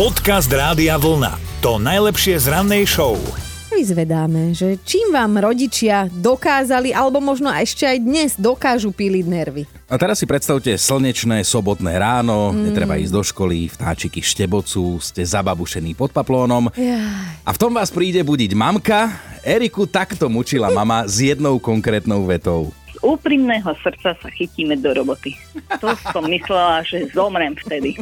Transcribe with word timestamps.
Podcast 0.00 0.48
Rádia 0.48 0.96
Vlna. 0.96 1.36
To 1.60 1.76
najlepšie 1.76 2.40
z 2.40 2.48
rannej 2.48 2.88
show. 2.88 3.20
Vyzvedáme, 3.68 4.56
že 4.56 4.80
čím 4.80 5.12
vám 5.12 5.36
rodičia 5.36 6.08
dokázali, 6.08 6.96
alebo 6.96 7.20
možno 7.20 7.52
ešte 7.52 7.84
aj 7.84 7.98
dnes 8.00 8.32
dokážu 8.32 8.96
píliť 8.96 9.24
nervy. 9.28 9.68
A 9.92 10.00
teraz 10.00 10.16
si 10.16 10.24
predstavte 10.24 10.72
slnečné 10.72 11.44
sobotné 11.44 12.00
ráno, 12.00 12.48
mm. 12.48 12.72
netreba 12.72 12.96
ísť 12.96 13.12
do 13.12 13.20
školy, 13.20 13.68
vtáčiky 13.68 14.24
štebocú, 14.24 14.96
ste 15.04 15.20
zababušení 15.20 15.92
pod 15.92 16.16
paplónom. 16.16 16.72
Jaj. 16.72 17.44
A 17.44 17.50
v 17.52 17.60
tom 17.60 17.76
vás 17.76 17.92
príde 17.92 18.24
budiť 18.24 18.56
mamka. 18.56 19.12
Eriku 19.44 19.84
takto 19.84 20.32
mučila 20.32 20.72
mama 20.72 21.04
s 21.04 21.20
jednou 21.20 21.60
konkrétnou 21.60 22.24
vetou. 22.24 22.72
Úprimného 23.00 23.70
srdca 23.78 24.14
sa 24.14 24.28
chytíme 24.28 24.76
do 24.76 24.92
roboty. 24.92 25.36
To 25.78 25.92
som 26.06 26.24
myslela, 26.24 26.80
že 26.82 27.08
zomrem 27.10 27.56
vtedy. 27.56 27.96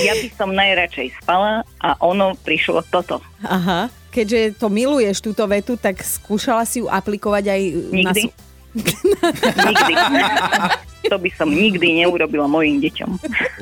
Ja 0.00 0.14
by 0.14 0.28
som 0.34 0.50
najradšej 0.50 1.18
spala 1.18 1.62
a 1.78 1.94
ono 1.98 2.34
prišlo 2.38 2.82
toto. 2.88 3.18
Aha. 3.42 3.90
Keďže 4.10 4.58
to 4.58 4.66
miluješ 4.66 5.20
túto 5.20 5.46
vetu, 5.46 5.74
tak 5.74 5.98
skúšala 5.98 6.66
si 6.66 6.78
ju 6.78 6.86
aplikovať 6.86 7.44
aj 7.46 7.60
na... 7.62 8.10
Nikdy. 8.10 8.20
sú- 8.20 8.34
Nikdy. 9.60 9.94
To 11.08 11.16
by 11.16 11.30
som 11.32 11.48
nikdy 11.48 12.04
neurobila 12.04 12.44
mojim 12.44 12.76
deťom. 12.84 13.10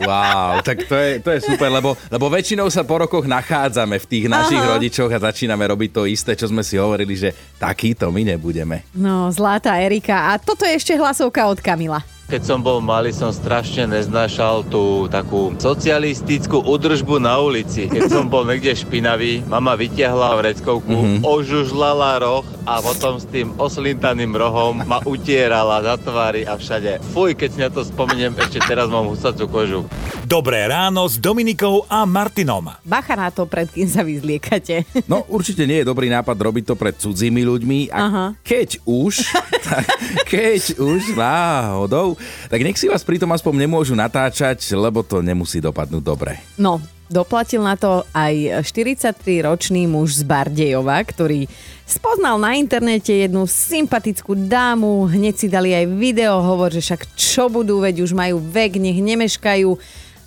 Wow, 0.03 0.59
tak 0.67 0.91
to 0.91 0.95
je, 0.99 1.23
to 1.23 1.31
je 1.35 1.41
super, 1.47 1.71
lebo, 1.71 1.95
lebo 2.11 2.27
väčšinou 2.27 2.67
sa 2.67 2.83
po 2.83 2.99
rokoch 2.99 3.25
nachádzame 3.31 3.99
v 4.03 4.07
tých 4.11 4.27
našich 4.27 4.59
Aha. 4.59 4.75
rodičoch 4.75 5.11
a 5.11 5.31
začíname 5.31 5.63
robiť 5.71 5.91
to 5.95 6.03
isté, 6.11 6.35
čo 6.35 6.51
sme 6.51 6.67
si 6.67 6.75
hovorili, 6.75 7.15
že 7.15 7.31
takýto 7.63 8.11
my 8.11 8.35
nebudeme. 8.35 8.83
No, 8.91 9.31
zlatá 9.31 9.79
Erika. 9.79 10.35
A 10.35 10.43
toto 10.43 10.67
je 10.67 10.75
ešte 10.75 10.99
hlasovka 10.99 11.47
od 11.47 11.63
Kamila. 11.63 12.03
Keď 12.29 12.45
som 12.45 12.61
bol 12.61 12.85
malý, 12.85 13.09
som 13.09 13.33
strašne 13.33 13.89
neznášal 13.89 14.69
tú 14.69 15.09
takú 15.09 15.57
socialistickú 15.57 16.61
udržbu 16.61 17.17
na 17.17 17.41
ulici. 17.41 17.89
Keď 17.89 18.05
som 18.05 18.29
bol 18.29 18.45
niekde 18.45 18.77
špinavý, 18.77 19.41
mama 19.49 19.73
vytiahla 19.73 20.37
vreckovku, 20.37 20.93
mm-hmm. 20.93 21.25
ožužlala 21.25 22.21
roh 22.21 22.45
a 22.69 22.85
potom 22.85 23.17
s 23.17 23.25
tým 23.33 23.57
oslintaným 23.57 24.37
rohom 24.37 24.85
ma 24.85 25.01
utierala 25.09 25.81
za 25.81 25.97
tvary 25.97 26.45
a 26.45 26.61
všade. 26.61 27.01
Fuj, 27.17 27.33
keď 27.33 27.49
si 27.49 27.59
na 27.65 27.73
to 27.73 27.81
spomeniem, 27.81 28.37
ešte 28.37 28.61
teraz 28.61 28.93
mám 28.93 29.09
husacú 29.09 29.49
kožu. 29.49 29.81
Dobré 30.27 30.67
ráno 30.67 31.07
s 31.07 31.15
Dominikou 31.15 31.87
a 31.87 32.03
Martinom. 32.03 32.75
Bacha 32.83 33.15
na 33.15 33.31
to, 33.31 33.47
pred 33.47 33.71
kým 33.71 33.87
sa 33.87 34.03
vyzliekate. 34.03 34.83
No 35.07 35.23
určite 35.31 35.63
nie 35.63 35.85
je 35.85 35.87
dobrý 35.87 36.11
nápad 36.11 36.35
robiť 36.35 36.65
to 36.67 36.75
pred 36.75 36.99
cudzími 36.99 37.47
ľuďmi 37.47 37.79
a 37.95 37.99
Aha. 38.03 38.27
keď 38.43 38.83
už, 38.83 39.31
tak 39.69 39.87
keď 40.27 40.83
už 40.83 41.15
náhodou, 41.15 42.19
tak 42.51 42.67
nech 42.67 42.75
si 42.75 42.91
vás 42.91 43.07
pritom 43.07 43.31
aspoň 43.31 43.69
nemôžu 43.69 43.95
natáčať, 43.95 44.59
lebo 44.75 45.07
to 45.07 45.23
nemusí 45.23 45.63
dopadnúť 45.63 46.03
dobre. 46.03 46.43
No, 46.59 46.83
doplatil 47.07 47.65
na 47.65 47.79
to 47.79 48.05
aj 48.11 48.67
43-ročný 48.67 49.89
muž 49.89 50.19
z 50.19 50.23
Bardejova, 50.27 51.01
ktorý 51.07 51.49
spoznal 51.89 52.37
na 52.37 52.59
internete 52.59 53.17
jednu 53.17 53.49
sympatickú 53.49 54.37
dámu, 54.37 55.09
hneď 55.09 55.35
si 55.35 55.49
dali 55.49 55.73
aj 55.73 55.89
video, 55.95 56.45
hovor, 56.45 56.69
že 56.75 56.85
však 56.85 57.17
čo 57.17 57.49
budú, 57.49 57.81
veď 57.81 58.05
už 58.05 58.13
majú 58.13 58.37
vek, 58.39 58.77
nech 58.77 59.01
nemeškajú. 59.01 59.71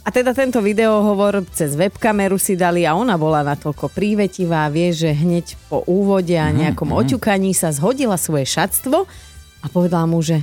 A 0.02 0.10
teda 0.10 0.34
tento 0.34 0.58
videohovor 0.66 1.46
cez 1.54 1.78
webkameru 1.78 2.42
si 2.42 2.58
dali 2.58 2.90
a 2.90 2.98
ona 2.98 3.22
bola 3.22 3.46
natoľko 3.46 3.94
prívetivá, 3.94 4.66
vie, 4.74 4.90
že 4.90 5.14
hneď 5.14 5.54
po 5.70 5.86
úvode 5.86 6.34
a 6.34 6.50
nejakom 6.50 6.90
oťukaní 6.90 7.54
sa 7.54 7.70
zhodila 7.70 8.18
svoje 8.18 8.50
šatstvo 8.50 9.06
a 9.62 9.66
povedala 9.70 10.10
mu, 10.10 10.18
že 10.26 10.42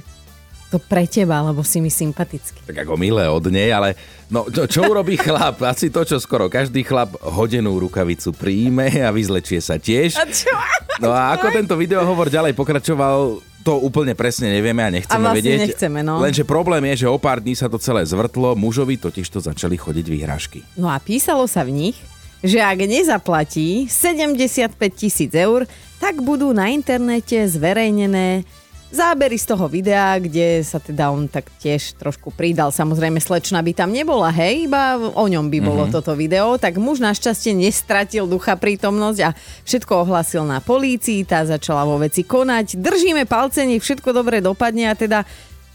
to 0.69 0.77
pre 0.77 1.09
teba, 1.09 1.41
lebo 1.43 1.65
si 1.65 1.81
mi 1.81 1.89
sympatický. 1.89 2.69
Tak 2.69 2.87
ako 2.87 2.95
milé 3.01 3.25
od 3.27 3.41
nej, 3.49 3.73
ale 3.73 3.97
no, 4.29 4.47
čo, 4.47 4.69
čo 4.69 4.85
urobí 4.85 5.17
chlap? 5.27 5.59
Asi 5.65 5.89
to, 5.89 6.05
čo 6.05 6.21
skoro 6.21 6.47
každý 6.47 6.85
chlap 6.85 7.17
hodenú 7.19 7.81
rukavicu 7.81 8.37
príjme 8.37 8.87
a 9.01 9.11
vyzlečie 9.11 9.59
sa 9.65 9.81
tiež. 9.81 10.23
čo? 10.29 10.55
No 11.03 11.11
a 11.11 11.35
ako 11.35 11.51
tento 11.51 11.75
videohovor 11.75 12.29
ďalej 12.29 12.53
pokračoval, 12.53 13.41
to 13.69 13.77
úplne 13.85 14.17
presne 14.17 14.49
nevieme 14.49 14.81
a 14.81 14.89
nechceme 14.89 15.21
A 15.21 15.29
vlastne 15.29 15.45
vedieť. 15.45 15.61
nechceme, 15.69 16.01
no. 16.01 16.25
Lenže 16.25 16.49
problém 16.49 16.81
je, 16.89 17.05
že 17.05 17.07
o 17.13 17.21
pár 17.21 17.45
dní 17.45 17.53
sa 17.53 17.69
to 17.69 17.77
celé 17.77 18.01
zvrtlo, 18.09 18.57
mužovi 18.57 18.97
totiž 18.97 19.29
to 19.29 19.45
začali 19.45 19.77
chodiť 19.77 20.07
výhražky. 20.09 20.65
No 20.81 20.89
a 20.89 20.97
písalo 20.97 21.45
sa 21.45 21.69
v 21.69 21.93
nich, 21.93 21.97
že 22.41 22.65
ak 22.65 22.81
nezaplatí 22.81 23.85
75 23.85 24.73
tisíc 24.97 25.37
eur, 25.37 25.69
tak 26.01 26.25
budú 26.25 26.57
na 26.57 26.73
internete 26.73 27.37
zverejnené 27.45 28.49
zábery 28.89 29.37
z 29.37 29.47
toho 29.53 29.69
videa, 29.69 30.17
kde 30.17 30.65
sa 30.65 30.81
teda 30.81 31.13
on 31.13 31.29
tak 31.29 31.49
tiež 31.61 31.97
trošku 32.01 32.33
pridal. 32.33 32.73
Samozrejme, 32.73 33.21
slečna 33.21 33.61
by 33.61 33.73
tam 33.77 33.93
nebola, 33.93 34.33
hej, 34.33 34.69
iba 34.69 34.97
o 34.97 35.25
ňom 35.29 35.53
by 35.53 35.59
bolo 35.61 35.85
mm-hmm. 35.87 35.97
toto 35.97 36.13
video. 36.17 36.57
Tak 36.57 36.81
muž 36.81 37.01
našťastie 37.05 37.53
nestratil 37.53 38.25
ducha 38.25 38.57
prítomnosť 38.57 39.19
a 39.25 39.31
všetko 39.69 39.93
ohlasil 40.09 40.49
na 40.49 40.65
polícii, 40.65 41.29
tá 41.29 41.45
začala 41.45 41.85
vo 41.85 42.01
veci 42.01 42.25
konať. 42.25 42.81
Držíme 42.81 43.29
palce, 43.29 43.69
nech 43.69 43.85
všetko 43.85 44.11
dobre 44.17 44.41
dopadne 44.41 44.91
a 44.91 44.95
teda 44.97 45.23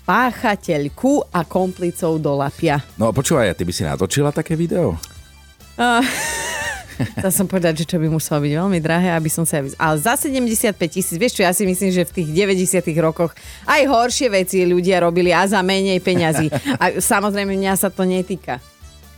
páchateľku 0.03 1.31
a 1.31 1.47
komplicov 1.47 2.19
do 2.19 2.35
lapia. 2.35 2.83
No 2.99 3.07
a 3.07 3.15
počúvaj, 3.15 3.51
a 3.51 3.57
ty 3.57 3.63
by 3.63 3.73
si 3.73 3.87
natočila 3.87 4.35
také 4.35 4.59
video? 4.59 4.99
Chcel 7.19 7.31
som 7.31 7.45
povedať, 7.49 7.83
že 7.83 7.89
čo 7.89 7.97
by 7.99 8.07
muselo 8.09 8.43
byť 8.43 8.53
veľmi 8.53 8.79
drahé, 8.83 9.13
aby 9.15 9.29
som 9.29 9.43
sa... 9.43 9.61
Ale 9.61 9.95
za 9.99 10.13
75 10.17 10.75
tisíc, 10.87 11.15
vieš 11.15 11.39
čo, 11.39 11.45
ja 11.45 11.53
si 11.53 11.65
myslím, 11.65 11.89
že 11.89 12.03
v 12.07 12.23
tých 12.23 12.29
90 12.33 12.83
rokoch 13.01 13.31
aj 13.65 13.81
horšie 13.87 14.27
veci 14.29 14.65
ľudia 14.65 15.03
robili 15.03 15.33
a 15.33 15.45
za 15.45 15.61
menej 15.63 15.99
peňazí. 16.03 16.47
A 16.81 16.99
samozrejme, 17.01 17.53
mňa 17.55 17.73
sa 17.77 17.89
to 17.89 18.05
netýka. 18.05 18.59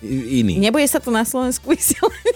Iný. 0.05 0.61
Nebude 0.61 0.85
sa 0.85 1.01
to 1.01 1.09
na 1.09 1.25
Slovensku 1.25 1.71
vysielať? 1.73 2.35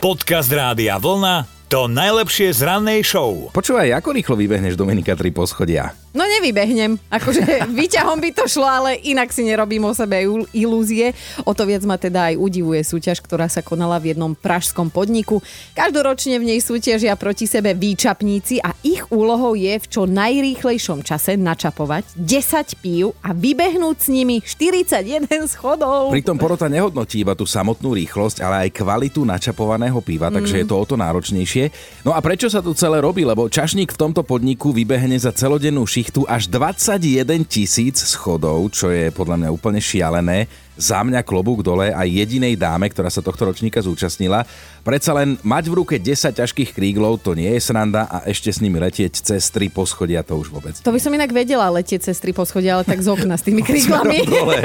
Podcast 0.00 0.48
Rádia 0.48 0.96
Vlna. 0.96 1.65
To 1.66 1.90
najlepšie 1.90 2.54
z 2.54 2.62
rannej 2.62 3.02
show. 3.02 3.50
Počúvaj, 3.50 3.98
ako 3.98 4.14
rýchlo 4.14 4.38
vybehneš 4.38 4.78
Dominika 4.78 5.18
3 5.18 5.34
poschodia? 5.34 5.90
No 6.14 6.22
nevybehnem. 6.22 6.94
Akože 7.10 7.42
výťahom 7.82 8.22
by 8.22 8.30
to 8.38 8.46
šlo, 8.46 8.62
ale 8.62 9.02
inak 9.02 9.34
si 9.34 9.42
nerobím 9.42 9.82
o 9.82 9.90
sebe 9.90 10.22
il- 10.22 10.46
ilúzie. 10.54 11.10
O 11.42 11.58
to 11.58 11.66
viac 11.66 11.82
ma 11.82 11.98
teda 11.98 12.30
aj 12.30 12.38
udivuje 12.38 12.86
súťaž, 12.86 13.18
ktorá 13.18 13.50
sa 13.50 13.66
konala 13.66 13.98
v 13.98 14.14
jednom 14.14 14.38
pražskom 14.38 14.94
podniku. 14.94 15.42
Každoročne 15.74 16.38
v 16.38 16.54
nej 16.54 16.62
súťažia 16.62 17.18
proti 17.18 17.50
sebe 17.50 17.74
výčapníci 17.74 18.62
a 18.62 18.70
ich 18.86 19.02
úlohou 19.10 19.58
je 19.58 19.74
v 19.74 19.86
čo 19.90 20.06
najrýchlejšom 20.06 21.02
čase 21.02 21.34
načapovať 21.34 22.14
10 22.14 22.78
pív 22.78 23.18
a 23.26 23.34
vybehnúť 23.34 23.96
s 23.98 24.06
nimi 24.06 24.38
41 24.38 25.26
schodov. 25.50 26.14
Pritom 26.14 26.38
porota 26.38 26.70
nehodnotí 26.70 27.26
iba 27.26 27.34
tú 27.34 27.42
samotnú 27.42 27.90
rýchlosť, 27.90 28.38
ale 28.38 28.70
aj 28.70 28.78
kvalitu 28.78 29.26
načapovaného 29.26 29.98
piva, 29.98 30.30
takže 30.30 30.62
je 30.62 30.66
to 30.70 30.78
o 30.78 30.86
to 30.86 30.94
náročnejšie. 30.94 31.55
No 32.04 32.12
a 32.12 32.20
prečo 32.20 32.46
sa 32.52 32.60
to 32.60 32.76
celé 32.76 33.00
robí? 33.00 33.24
Lebo 33.24 33.48
čašník 33.48 33.96
v 33.96 34.00
tomto 34.00 34.22
podniku 34.22 34.70
vybehne 34.70 35.16
za 35.16 35.32
celodennú 35.32 35.88
šichtu 35.88 36.28
až 36.28 36.52
21 36.52 37.46
tisíc 37.48 37.96
schodov, 38.04 38.68
čo 38.74 38.92
je 38.92 39.08
podľa 39.10 39.46
mňa 39.46 39.48
úplne 39.50 39.80
šialené. 39.80 40.65
Za 40.76 41.00
mňa 41.00 41.24
klobúk 41.24 41.64
dole 41.64 41.88
aj 41.88 42.04
jedinej 42.04 42.52
dáme, 42.60 42.92
ktorá 42.92 43.08
sa 43.08 43.24
tohto 43.24 43.48
ročníka 43.48 43.80
zúčastnila. 43.80 44.44
Predsa 44.84 45.16
len 45.16 45.40
mať 45.40 45.72
v 45.72 45.74
ruke 45.80 45.96
10 45.96 46.36
ťažkých 46.36 46.76
kríglov, 46.76 47.24
to 47.24 47.32
nie 47.32 47.48
je 47.56 47.60
sranda 47.64 48.04
a 48.06 48.28
ešte 48.28 48.52
s 48.52 48.60
nimi 48.60 48.76
letieť 48.76 49.24
cez 49.24 49.48
3 49.48 49.72
poschodia, 49.72 50.20
to 50.20 50.36
už 50.36 50.52
vôbec. 50.52 50.76
To 50.84 50.92
by 50.92 51.00
som 51.00 51.16
inak 51.16 51.32
vedela 51.32 51.72
letieť 51.72 52.12
cez 52.12 52.20
tri 52.20 52.36
poschodia, 52.36 52.76
ale 52.76 52.84
tak 52.84 53.00
z 53.00 53.08
okna 53.08 53.40
s 53.40 53.42
tými 53.42 53.64
kríglami. 53.68 54.22
Dole. 54.28 54.60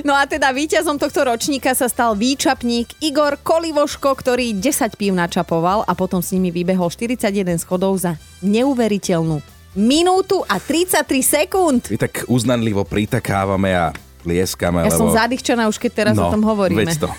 No 0.00 0.16
a 0.16 0.24
teda 0.24 0.48
víťazom 0.48 0.96
tohto 0.96 1.28
ročníka 1.28 1.76
sa 1.76 1.84
stal 1.84 2.16
výčapník 2.16 3.04
Igor 3.04 3.36
Kolivoško, 3.36 4.16
ktorý 4.16 4.56
10 4.56 4.96
pív 4.96 5.12
načapoval 5.12 5.84
a 5.84 5.92
potom 5.92 6.24
s 6.24 6.32
nimi 6.32 6.48
vybehol 6.48 6.88
41 6.88 7.60
schodov 7.60 8.00
za 8.00 8.16
neuveriteľnú 8.40 9.44
minútu 9.76 10.40
a 10.48 10.56
33 10.56 11.04
sekúnd. 11.20 11.80
My 11.92 12.00
tak 12.00 12.24
uznanlivo 12.32 12.82
pritakávame 12.88 13.76
a 13.76 13.92
tlieskame, 14.22 14.84
Ja 14.84 14.92
lebo... 14.92 15.00
som 15.00 15.08
zadýchčaná 15.10 15.66
už 15.66 15.80
keď 15.80 15.92
teraz 15.92 16.14
no, 16.16 16.28
o 16.28 16.32
tom 16.32 16.44
hovoríme. 16.44 16.84
veď 16.84 17.06
to. 17.06 17.10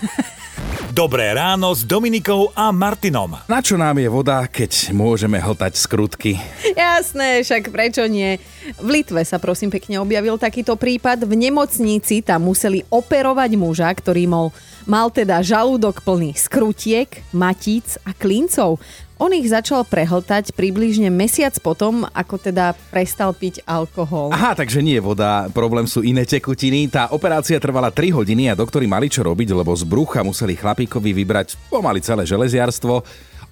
Dobré 0.92 1.32
ráno 1.32 1.72
s 1.72 1.88
Dominikou 1.88 2.52
a 2.52 2.68
Martinom. 2.68 3.40
Na 3.48 3.64
čo 3.64 3.80
nám 3.80 3.96
je 3.96 4.12
voda, 4.12 4.44
keď 4.44 4.92
môžeme 4.92 5.40
hltať 5.40 5.72
skrutky? 5.80 6.36
Jasné, 6.76 7.40
však 7.40 7.72
prečo 7.72 8.04
nie? 8.04 8.36
V 8.76 9.00
Litve 9.00 9.24
sa 9.24 9.40
prosím 9.40 9.72
pekne 9.72 10.04
objavil 10.04 10.36
takýto 10.36 10.76
prípad. 10.76 11.24
V 11.24 11.32
nemocnici 11.32 12.20
tam 12.20 12.44
museli 12.44 12.84
operovať 12.92 13.56
muža, 13.56 13.88
ktorý 13.88 14.28
mal, 14.28 14.52
mal 14.84 15.08
teda 15.08 15.40
žalúdok 15.40 16.04
plný 16.04 16.36
skrutiek, 16.36 17.08
matíc 17.32 17.96
a 18.04 18.12
klincov. 18.12 18.76
On 19.22 19.30
ich 19.30 19.54
začal 19.54 19.86
prehltať 19.86 20.50
približne 20.50 21.06
mesiac 21.06 21.54
potom, 21.62 22.02
ako 22.10 22.42
teda 22.42 22.74
prestal 22.90 23.30
piť 23.30 23.62
alkohol. 23.62 24.34
Aha, 24.34 24.58
takže 24.58 24.82
nie 24.82 24.98
je 24.98 25.06
voda, 25.06 25.46
problém 25.54 25.86
sú 25.86 26.02
iné 26.02 26.26
tekutiny. 26.26 26.90
Tá 26.90 27.06
operácia 27.14 27.54
trvala 27.62 27.94
3 27.94 28.18
hodiny 28.18 28.50
a 28.50 28.58
doktori 28.58 28.90
mali 28.90 29.06
čo 29.06 29.22
robiť, 29.22 29.54
lebo 29.54 29.70
z 29.78 29.86
brucha 29.86 30.26
museli 30.26 30.58
chlapíkovi 30.58 31.14
vybrať 31.14 31.54
pomaly 31.70 32.02
celé 32.02 32.26
železiarstvo. 32.26 32.98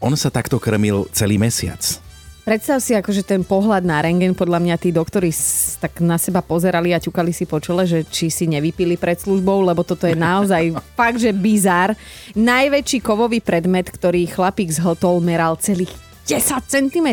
On 0.03 0.11
sa 0.19 0.27
takto 0.35 0.59
krmil 0.59 1.07
celý 1.15 1.39
mesiac. 1.39 2.10
Predstav 2.51 2.83
si 2.83 2.99
akože 2.99 3.23
ten 3.23 3.47
pohľad 3.47 3.87
na 3.87 4.03
rengen, 4.03 4.35
podľa 4.35 4.59
mňa 4.59 4.75
tí 4.83 4.91
doktori 4.91 5.31
tak 5.79 6.03
na 6.03 6.19
seba 6.19 6.43
pozerali 6.43 6.91
a 6.91 6.99
ťukali 6.99 7.31
si 7.31 7.47
po 7.47 7.63
čele, 7.63 7.87
že 7.87 8.03
či 8.03 8.27
si 8.27 8.51
nevypili 8.51 8.99
pred 8.99 9.15
službou, 9.23 9.63
lebo 9.63 9.87
toto 9.87 10.03
je 10.03 10.19
naozaj 10.19 10.75
fakt, 10.99 11.23
že 11.23 11.31
bizar. 11.31 11.95
Najväčší 12.35 13.07
kovový 13.07 13.39
predmet, 13.39 13.87
ktorý 13.87 14.27
chlapík 14.27 14.67
zhltol, 14.67 15.23
meral 15.23 15.63
celých 15.63 15.95
10 16.31 16.63
cm. 16.63 17.09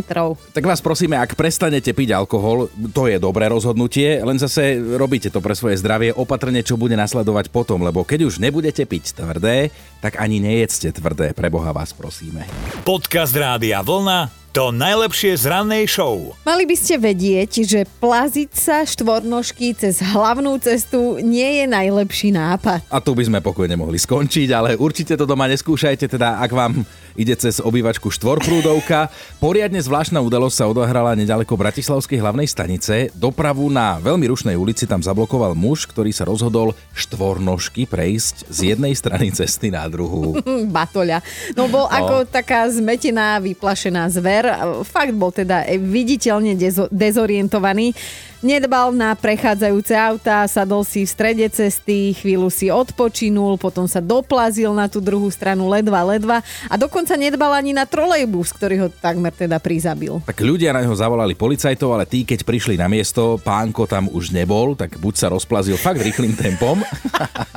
Tak 0.53 0.61
vás 0.61 0.77
prosíme, 0.77 1.17
ak 1.17 1.33
prestanete 1.33 1.89
piť 1.89 2.13
alkohol, 2.13 2.69
to 2.93 3.09
je 3.09 3.17
dobré 3.17 3.49
rozhodnutie, 3.49 4.21
len 4.21 4.37
zase 4.37 4.77
robíte 4.77 5.33
to 5.33 5.41
pre 5.41 5.57
svoje 5.57 5.81
zdravie 5.81 6.13
opatrne, 6.13 6.61
čo 6.61 6.77
bude 6.77 6.93
nasledovať 6.93 7.49
potom, 7.49 7.81
lebo 7.81 8.05
keď 8.05 8.29
už 8.29 8.37
nebudete 8.37 8.85
piť 8.85 9.17
tvrdé, 9.17 9.73
tak 10.05 10.21
ani 10.21 10.37
nejedzte 10.37 10.93
tvrdé, 10.93 11.33
pre 11.33 11.49
Boha 11.49 11.73
vás 11.73 11.97
prosíme. 11.97 12.45
Podcast 12.85 13.33
Rádia 13.33 13.81
Vlna 13.81 14.47
to 14.57 14.73
najlepšie 14.73 15.37
z 15.37 15.53
rannej 15.53 15.85
show. 15.85 16.33
Mali 16.41 16.65
by 16.65 16.73
ste 16.73 16.97
vedieť, 16.97 17.61
že 17.61 17.85
plaziť 18.01 18.49
sa 18.57 18.81
štvornožky 18.89 19.77
cez 19.77 20.01
hlavnú 20.01 20.57
cestu 20.57 21.21
nie 21.21 21.61
je 21.61 21.69
najlepší 21.69 22.33
nápad. 22.33 22.81
A 22.89 22.97
tu 22.97 23.13
by 23.13 23.21
sme 23.21 23.37
pokojne 23.37 23.77
mohli 23.77 24.01
skončiť, 24.01 24.49
ale 24.49 24.73
určite 24.73 25.13
to 25.13 25.29
doma 25.29 25.45
neskúšajte, 25.45 26.09
teda 26.09 26.41
ak 26.41 26.49
vám 26.49 26.81
ide 27.17 27.33
cez 27.33 27.57
obývačku 27.59 28.13
štvorprúdovka. 28.13 29.09
Poriadne 29.41 29.81
zvláštna 29.81 30.21
udalosť 30.21 30.55
sa 30.55 30.65
odohrala 30.69 31.17
nedaleko 31.17 31.57
Bratislavskej 31.57 32.21
hlavnej 32.21 32.45
stanice. 32.45 33.09
Dopravu 33.17 33.67
na 33.73 33.97
veľmi 33.97 34.29
rušnej 34.29 34.53
ulici 34.53 34.85
tam 34.85 35.01
zablokoval 35.01 35.57
muž, 35.57 35.89
ktorý 35.89 36.13
sa 36.13 36.23
rozhodol 36.29 36.77
štvornožky 36.93 37.89
prejsť 37.89 38.47
z 38.47 38.77
jednej 38.77 38.93
strany 38.93 39.33
cesty 39.33 39.73
na 39.73 39.89
druhú. 39.89 40.37
Batoľa. 40.77 41.25
No 41.57 41.65
bol 41.67 41.89
ako 41.89 42.29
taká 42.29 42.69
zmetená, 42.69 43.41
vyplašená 43.41 44.07
zver. 44.13 44.45
Fakt 44.85 45.17
bol 45.17 45.33
teda 45.33 45.65
viditeľne 45.81 46.53
dezo- 46.53 46.87
dezorientovaný. 46.93 47.97
Nedbal 48.37 48.93
na 48.93 49.17
prechádzajúce 49.17 49.97
auta, 49.97 50.45
sadol 50.45 50.85
si 50.85 51.01
v 51.01 51.09
strede 51.09 51.49
cesty, 51.49 52.13
chvíľu 52.13 52.53
si 52.53 52.69
odpočinul, 52.69 53.57
potom 53.57 53.89
sa 53.89 53.97
doplazil 53.97 54.77
na 54.77 54.85
tú 54.85 55.01
druhú 55.01 55.25
stranu 55.33 55.65
ledva, 55.65 56.05
ledva 56.05 56.45
a 56.69 56.77
dokonca 56.77 57.17
nedbal 57.17 57.49
ani 57.57 57.73
na 57.73 57.89
trolejbus, 57.89 58.53
ktorý 58.53 58.75
ho 58.85 58.87
takmer 58.93 59.33
teda 59.33 59.57
prizabil. 59.57 60.21
Tak 60.21 60.37
ľudia 60.45 60.69
na 60.69 60.85
neho 60.85 60.93
zavolali 60.93 61.33
policajtov, 61.33 61.97
ale 61.97 62.05
tí, 62.05 62.29
keď 62.29 62.45
prišli 62.45 62.77
na 62.77 62.85
miesto, 62.85 63.41
pánko 63.41 63.89
tam 63.89 64.05
už 64.05 64.29
nebol, 64.29 64.77
tak 64.77 65.01
buď 65.01 65.13
sa 65.17 65.33
rozplazil 65.33 65.73
fakt 65.73 66.05
rýchlým 66.05 66.37
tempom, 66.37 66.77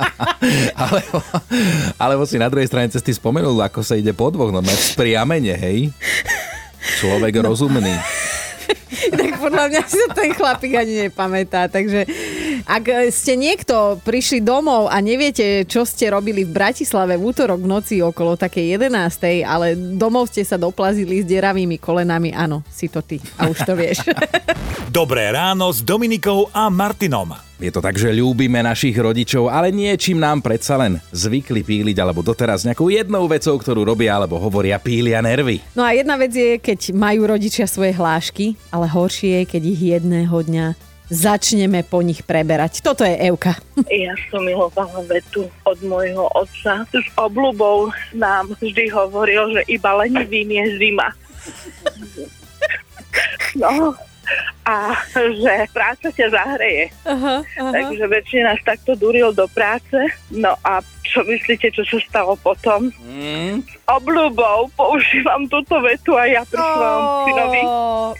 alebo, 0.81 1.21
alebo 2.01 2.23
si 2.25 2.41
na 2.41 2.49
druhej 2.49 2.65
strane 2.65 2.89
cesty 2.89 3.13
spomenul, 3.13 3.61
ako 3.61 3.85
sa 3.85 3.93
ide 3.93 4.17
po 4.17 4.33
dvoch, 4.33 4.49
no 4.49 4.65
z 4.65 4.97
priamene, 4.97 5.53
hej? 5.53 5.93
Človek 6.97 7.37
no. 7.37 7.53
rozumný. 7.53 8.20
tak 9.19 9.37
podľa 9.37 9.65
mňa 9.67 9.81
si 9.85 9.97
to 9.99 10.07
ten 10.15 10.31
chlapík 10.31 10.73
ani 10.79 11.07
nepamätá. 11.07 11.67
Takže 11.67 12.07
ak 12.65 13.11
ste 13.11 13.35
niekto 13.35 13.99
prišli 14.01 14.39
domov 14.39 14.87
a 14.87 14.97
neviete, 15.03 15.67
čo 15.67 15.83
ste 15.83 16.13
robili 16.13 16.47
v 16.47 16.55
Bratislave 16.55 17.19
v 17.19 17.23
útorok 17.27 17.59
v 17.59 17.71
noci 17.71 17.99
okolo 17.99 18.39
takej 18.39 18.79
11. 18.79 19.43
ale 19.43 19.75
domov 19.75 20.31
ste 20.31 20.47
sa 20.47 20.55
doplazili 20.55 21.21
s 21.21 21.27
deravými 21.27 21.77
kolenami, 21.81 22.31
áno, 22.31 22.63
si 22.71 22.87
to 22.87 23.03
ty 23.03 23.19
a 23.35 23.51
už 23.51 23.59
to 23.67 23.73
vieš. 23.75 24.07
Dobré 24.91 25.31
ráno 25.31 25.71
s 25.71 25.83
Dominikou 25.83 26.47
a 26.51 26.71
Martinom. 26.71 27.50
Je 27.61 27.69
to 27.69 27.77
tak, 27.77 27.93
že 27.93 28.09
ľúbime 28.09 28.57
našich 28.65 28.97
rodičov, 28.97 29.45
ale 29.45 29.69
niečím 29.69 30.17
nám 30.17 30.41
predsa 30.41 30.81
len 30.81 30.97
zvykli 31.13 31.61
píliť, 31.61 31.97
alebo 32.01 32.25
doteraz 32.25 32.65
nejakou 32.65 32.89
jednou 32.89 33.29
vecou, 33.29 33.53
ktorú 33.53 33.85
robia 33.85 34.17
alebo 34.17 34.41
hovoria 34.41 34.81
pília 34.81 35.21
nervy. 35.21 35.61
No 35.77 35.85
a 35.85 35.93
jedna 35.93 36.17
vec 36.17 36.33
je, 36.33 36.57
keď 36.57 36.89
majú 36.97 37.29
rodičia 37.29 37.69
svoje 37.69 37.93
hlášky, 37.93 38.57
ale 38.73 38.89
horšie 38.89 39.41
je, 39.41 39.43
keď 39.45 39.61
ich 39.61 39.81
jedného 39.93 40.33
dňa 40.33 40.73
začneme 41.13 41.85
po 41.85 42.01
nich 42.01 42.25
preberať. 42.25 42.81
Toto 42.81 43.05
je 43.05 43.13
Euka. 43.29 43.53
Ja 43.93 44.17
som 44.33 44.41
milovala 44.41 45.05
vetu 45.05 45.45
od 45.61 45.77
môjho 45.85 46.25
otca. 46.33 46.81
S 46.89 47.07
obľubou 47.13 47.93
nám 48.17 48.57
vždy 48.57 48.89
hovoril, 48.89 49.53
že 49.53 49.61
iba 49.69 50.01
lenivým 50.01 50.49
je 50.49 50.65
zima. 50.81 51.07
No, 53.51 53.91
a 54.71 54.95
že 55.43 55.53
práca 55.75 56.07
ťa 56.07 56.27
zahreje. 56.31 56.85
Aha, 57.03 57.43
Takže 57.59 58.03
väčšina 58.07 58.55
nás 58.55 58.61
takto 58.63 58.95
duril 58.95 59.35
do 59.35 59.45
práce. 59.51 59.99
No 60.31 60.55
a 60.63 60.79
čo 61.11 61.27
myslíte, 61.27 61.75
čo 61.75 61.83
sa 61.83 61.99
stalo 62.07 62.39
potom? 62.39 62.87
Mm. 63.03 63.67
S 63.67 63.75
obľubou 63.83 64.71
používam 64.79 65.43
túto 65.51 65.75
vetu 65.83 66.15
a 66.15 66.23
ja 66.23 66.47
pri 66.47 66.55
svojom 66.55 67.03
synovi. 67.27 67.61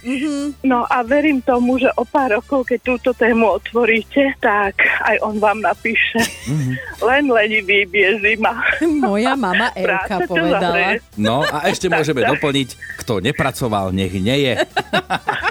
mhm. 0.03 0.45
No 0.67 0.83
a 0.83 0.99
verím 1.07 1.39
tomu, 1.39 1.79
že 1.79 1.87
o 1.95 2.03
pár 2.03 2.35
rokov, 2.35 2.67
keď 2.67 2.79
túto 2.83 3.09
tému 3.15 3.55
otvoríte, 3.55 4.35
tak 4.43 4.75
aj 5.07 5.23
on 5.23 5.39
vám 5.39 5.63
napíše. 5.63 6.19
Len 6.99 7.31
lenivý 7.31 7.87
je 7.87 8.11
zima. 8.19 8.59
Moja 8.83 9.39
mama 9.39 9.71
ťa 10.11 10.27
povedala. 10.27 10.99
No 11.15 11.47
a 11.47 11.71
ešte 11.71 11.87
môžeme 11.87 12.27
doplniť, 12.27 12.99
kto 12.99 13.23
nepracoval, 13.23 13.95
nech 13.95 14.11
nie 14.11 14.51
je. 14.51 14.53